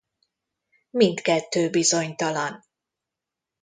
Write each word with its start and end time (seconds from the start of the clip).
Mindkettő 0.89 1.69
bizonytalan. 1.69 2.65